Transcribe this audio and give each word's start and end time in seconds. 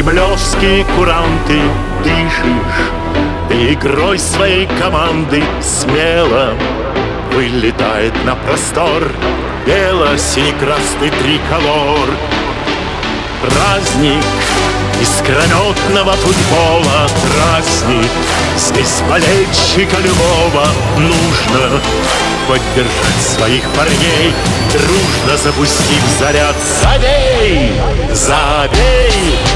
Кремлевские 0.00 0.82
куранты 0.96 1.60
дышишь 2.02 2.90
Ты 3.50 3.74
игрой 3.74 4.18
своей 4.18 4.66
команды 4.80 5.44
смело 5.60 6.54
Вылетает 7.34 8.14
на 8.24 8.34
простор 8.34 9.12
Бело-сине-красный 9.66 11.10
триколор 11.10 12.08
Праздник 13.42 14.24
искрометного 15.02 16.12
футбола 16.12 17.06
Праздник 17.36 18.10
Здесь 18.56 19.02
болельщика 19.06 19.98
любого 19.98 20.66
нужно 20.96 21.78
Поддержать 22.48 23.36
своих 23.36 23.64
парней 23.76 24.32
Дружно 24.72 25.36
запустив 25.36 26.02
заряд 26.18 26.56
Забей! 26.80 27.78
Забей! 28.14 29.49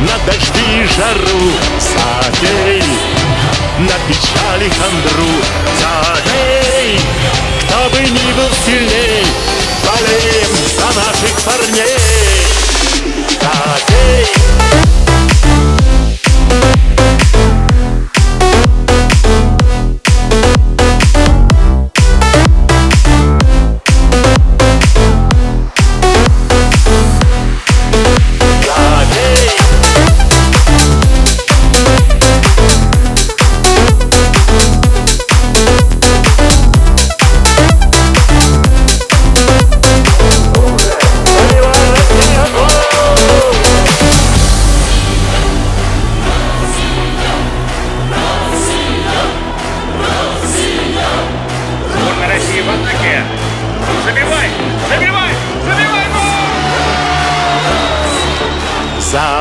На 0.00 0.16
дожди 0.26 0.82
и 0.82 0.86
жару 0.86 1.52
Забей! 1.78 2.82
На 3.78 3.94
печали 4.08 4.70
хандру 4.70 5.28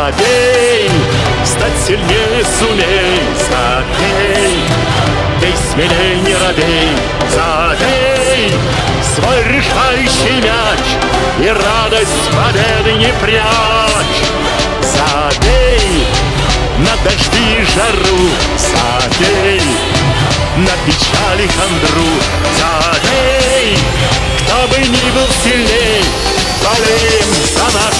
Забей, 0.10 0.90
стать 1.46 1.78
сильнее 1.86 2.44
сумей, 2.58 3.22
забей, 3.48 4.60
Бей 5.40 5.54
смелей, 5.72 6.22
не 6.22 6.34
робей, 6.34 6.90
забей. 7.30 8.52
Свой 9.14 9.44
решающий 9.44 10.42
мяч 10.42 10.80
и 11.40 11.50
радость 11.50 12.30
победы 12.32 12.98
не 12.98 13.14
прячь. 13.22 14.24
Забей. 14.82 16.08
На 16.80 16.96
дожди 17.04 17.60
и 17.60 17.66
жару, 17.66 18.30
забей. 18.58 19.62
На 20.58 20.72
печали 20.88 21.48
хандру, 21.56 22.10
забей. 22.58 23.78
Кто 24.42 24.68
бы 24.70 24.78
ни 24.80 25.12
был 25.12 25.28
сильней, 25.44 26.04
болеем 26.64 27.30
за 27.54 27.66
нас 27.78 28.00